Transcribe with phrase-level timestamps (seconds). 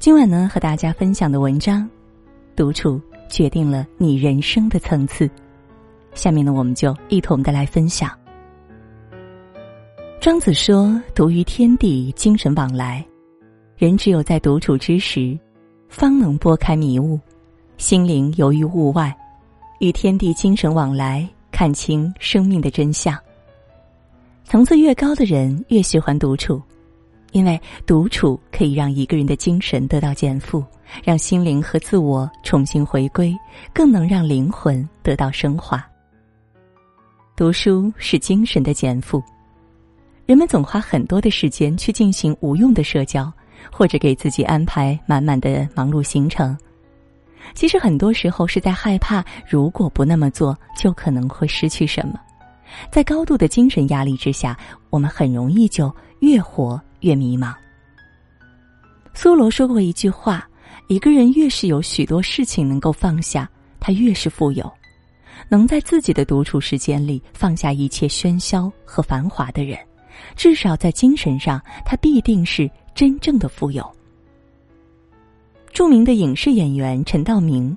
[0.00, 1.86] 今晚呢，和大家分享的文章，
[2.56, 2.98] 独处
[3.28, 5.28] 决定了你人生的层次。
[6.14, 8.10] 下面呢，我们就一同的来分享。
[10.18, 13.04] 庄子说：“独于天地，精神往来。
[13.76, 15.38] 人只有在独处之时，
[15.90, 17.20] 方能拨开迷雾，
[17.76, 19.14] 心灵游于物外，
[19.80, 23.14] 与天地精神往来，看清生命的真相。
[24.44, 26.60] 层次越高的人，越喜欢独处，
[27.32, 30.64] 因为独处可以让一个人的精神得到减负，
[31.04, 33.36] 让心灵和自我重新回归，
[33.72, 35.84] 更能让灵魂得到升华。
[37.36, 39.22] 读书是精神的减负。”
[40.26, 43.32] 人们总花很多的时间去进行无用的社交，
[43.72, 46.56] 或者给自己安排满满的忙碌行程。
[47.52, 52.14] 其实很多时候是在害怕，如果不那么做，就可能会失去什么。
[52.92, 54.56] 在高度的精神压力之下，
[54.88, 57.54] 我们很容易就越活越迷茫。
[59.14, 60.48] 苏罗说过一句话
[60.88, 64.70] ：“一个人越是有许多事情能够放下，他越是富有。
[65.48, 69.78] 能在自己的独处时间里放下一切喧嚣和繁华的人。”
[70.36, 73.82] 至少在精神上，他必定是真正的富有。
[75.72, 77.74] 著名的影视演员陈道明，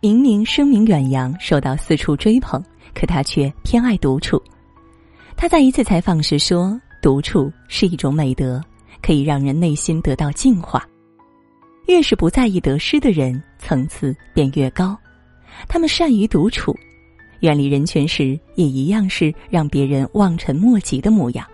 [0.00, 2.60] 明明声名远扬，受到四处追捧，
[2.92, 4.42] 可他却偏爱独处。
[5.36, 8.62] 他在一次采访时说：“独处是一种美德，
[9.02, 10.86] 可以让人内心得到净化。
[11.86, 14.96] 越是不在意得失的人，层次便越高。
[15.68, 16.76] 他们善于独处，
[17.40, 21.46] 远离人群时，也一样是让别人望尘莫及的模样。”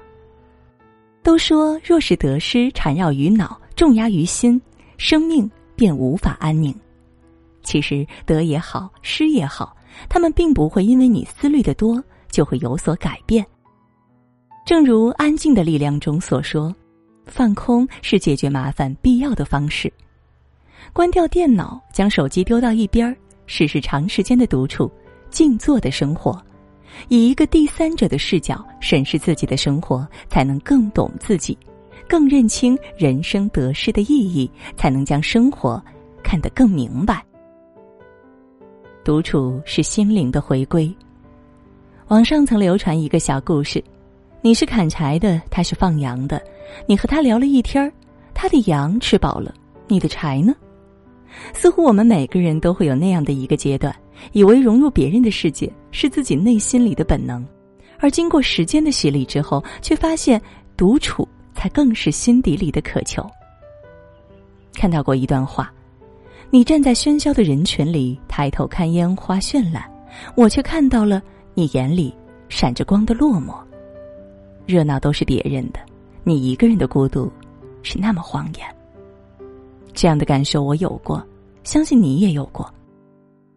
[1.22, 4.61] 都说，若是得失缠绕于脑，重压于心，
[4.97, 6.74] 生命便无法安宁。
[7.62, 9.77] 其实得也好，失也好，
[10.08, 13.44] 他们并不会因为你思虑的多就会有所改变。
[14.67, 16.75] 正如《安静的力量》中所说，
[17.25, 19.91] 放空是解决麻烦必要的方式。
[20.92, 24.91] 关掉电脑，将手机丢到一边儿，试试长时间的独处、
[25.30, 26.42] 静坐的生活。
[27.07, 31.57] 以一个第三者的视角审视自己的生活，才能更懂自己，
[32.08, 35.80] 更认清人生得失的意义，才能将生活
[36.24, 37.24] 看得更明白。
[39.05, 40.92] 独处是心灵的回归。
[42.08, 43.83] 网上曾流传一个小故事：
[44.46, 46.40] 你是砍柴的，他是放羊的，
[46.86, 47.92] 你和他聊了一天儿，
[48.33, 49.52] 他的羊吃饱了，
[49.89, 50.55] 你的柴呢？
[51.52, 53.92] 似乎我们每个人都会有那样的一个阶段。
[54.30, 57.45] 以为融入别人的世界是自己内心里的本能，
[57.98, 60.40] 而经过时间的洗礼之后，却发现
[60.77, 63.29] 独处才更是心底里的渴求。
[64.74, 65.73] 看到过一段话：
[66.51, 69.83] 你站在喧嚣的人群里，抬头看烟花绚烂，
[70.36, 71.20] 我却看到了
[71.52, 72.14] 你眼里
[72.48, 73.52] 闪着光的落寞。
[74.67, 75.79] 热闹都是别人的，
[76.25, 77.31] 你一个人的孤独
[77.83, 78.67] 是那么晃眼。
[79.93, 81.25] 这样的感受我有过，
[81.63, 82.69] 相信你也有过。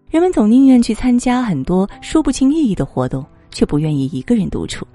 [0.09, 4.85] 人们总宁愿去参加很多说不清意义的活动，却不愿意一个人独处。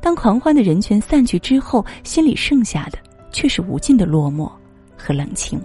[0.00, 2.98] 当狂欢的人群散去之后，心里剩下的
[3.30, 4.50] 却是无尽的落寞
[4.96, 5.60] 和冷清。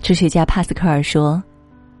[0.00, 1.42] 哲学家帕斯科尔说：“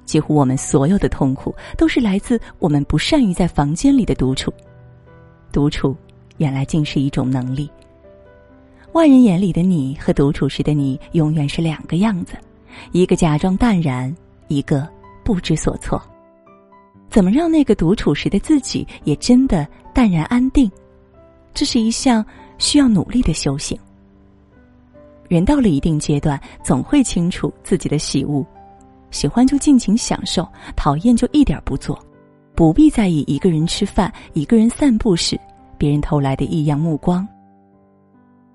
[0.04, 4.52] 几乎我们所有的痛苦，都是来自我们不善于在房间里的独处。
[5.50, 5.96] 独处
[6.36, 7.70] 原来竟是一种能力。
[8.92, 12.34] 外人眼里的你和独处时的你，永远是两个样子：
[12.92, 14.14] 一个假装淡然，
[14.48, 14.88] 一个……”
[15.24, 15.98] 不知所措，
[17.08, 20.70] 怎么让那个独处时的自己也真的淡然安定？
[21.54, 22.22] 这是一项
[22.58, 23.74] 需要努力的修行。
[25.26, 28.44] 人到了一定阶段，总会清楚自己的喜恶，
[29.10, 30.46] 喜欢就尽情享受，
[30.76, 31.98] 讨厌就一点不做，
[32.54, 35.40] 不必在意一个人吃饭、一个人散步时
[35.78, 37.26] 别人投来的异样目光。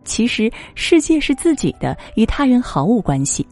[0.03, 3.45] 其实世界是自己的，与他人毫无关系，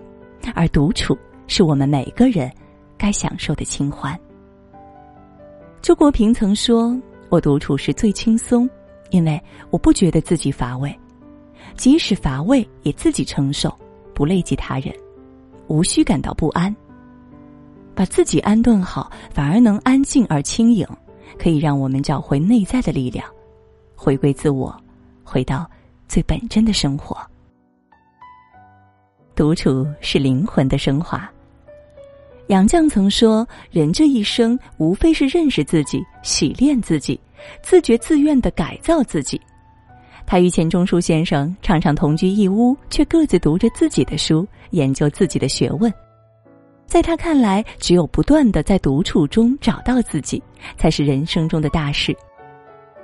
[0.56, 1.18] 而独处
[1.48, 2.52] 是我们每个人。
[3.00, 4.20] 该享受的清欢。
[5.84, 8.68] 周国平曾说：“我独处时最轻松，
[9.12, 9.40] 因为
[9.70, 10.92] 我不觉得自己乏味，
[11.76, 13.72] 即使乏味也自己承受，
[14.16, 14.92] 不累及他人，
[15.68, 16.76] 无需感到不安。
[17.94, 20.84] 把自己安顿好，反而能安静而轻盈，
[21.38, 23.24] 可以让我们找回内在的力量，
[24.08, 24.74] 回归自我，
[25.22, 25.70] 回到
[26.08, 27.18] 最本真的生活。
[29.36, 31.30] 独处是灵魂的升华。”
[32.48, 37.20] 杨绛曾说：“人这一生，无非是认识自己、洗练自己、
[37.62, 39.42] 自觉自愿的改造自己。”
[40.26, 45.94] 他与钱钟书先生常常同居一屋，却各自读着自己的书，研究自己的学问。
[46.86, 50.42] 在他看来，只有不断的在独处中找到自己，
[50.78, 52.16] 才是人生中的大事。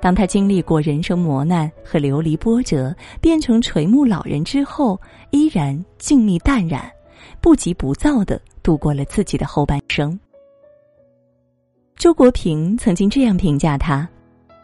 [0.04, 6.92] 当他经历过人生磨难和流离波折，变成垂暮老人之后，依然静谧淡然，
[7.40, 10.20] 不急不躁的度过了自己的后半生。
[11.96, 14.06] 周国平曾经这样评价他：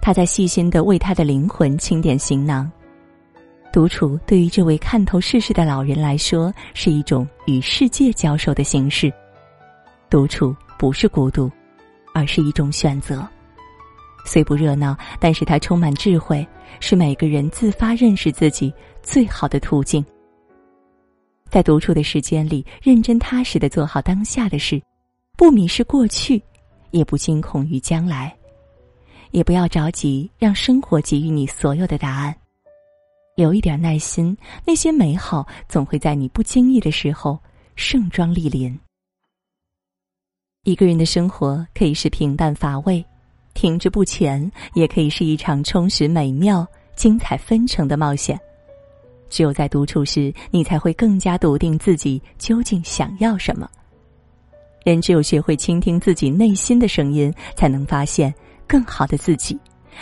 [0.01, 2.69] 他在细心的为他的灵魂清点行囊。
[3.71, 9.09] 独处对于这位看透世事的老人来说，是一种与世界交手的形式。
[10.09, 11.49] 独处不是孤独，
[12.13, 13.25] 而是一种选择。
[14.25, 16.47] 虽不热闹，但是它充满智慧，
[16.79, 20.05] 是每个人自发认识自己最好的途径。
[21.49, 24.79] 在独处的时间里，认真踏实的做好当下的事，
[25.35, 26.41] 不迷失过去，
[26.91, 28.35] 也不惊恐于将来，
[29.31, 32.35] 也不要着急让生活给予你所有的答案。
[33.35, 37.39] 留一点耐心，那些美好总会在你不经意的时候
[37.75, 38.77] 盛装莅临。
[40.65, 43.03] 一个人的生活可以是平淡乏味。
[43.53, 46.65] 停滞不前，也可以是一场充实、美妙、
[46.95, 48.39] 精彩纷呈的冒险。
[49.29, 53.69] 只有在独处时，你才会更加笃定自己究竟想要什么。
[54.83, 58.33] 人只有学会倾听自己内心的声音，才能发现
[58.65, 59.59] 更好的自己，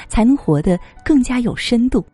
[0.07, 2.05] 才能活得更加有深度。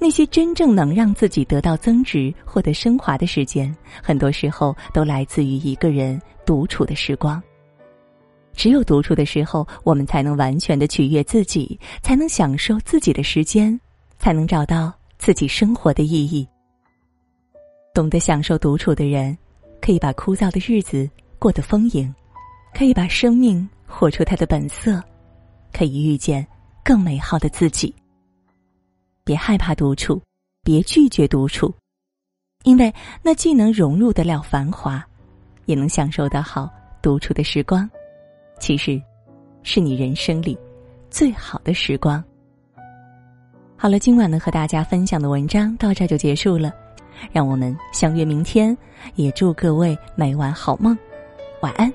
[0.00, 7.42] 那些真正能让自己得到增值、获得升华的时间，很多时候都来自于一个人独处的时光。
[8.58, 13.78] 只有独处的时候，我们才能完全的取悦自己，才能享受自己的时间，
[14.18, 16.44] 才能找到自己生活的意义。
[17.94, 19.38] 懂得享受独处的人，
[19.80, 21.08] 可以把枯燥的日子
[21.38, 22.12] 过得丰盈，
[22.74, 25.00] 可以把生命活出它的本色，
[25.72, 26.44] 可以遇见
[26.84, 27.94] 更美好的自己。
[29.22, 30.20] 别害怕独处，
[30.64, 31.72] 别拒绝独处，
[32.64, 35.00] 因为那既能融入得了繁华，
[35.66, 36.68] 也能享受得好
[37.00, 37.88] 独处的时光。
[38.58, 39.00] 其实，
[39.62, 40.56] 是你人生里
[41.10, 42.22] 最好的时光。
[43.76, 46.72] 好了，今晚能和大家分享的文章到这就结束了，
[47.32, 48.76] 让我们相约明天，
[49.14, 50.96] 也祝各位每晚好梦，
[51.62, 51.92] 晚安。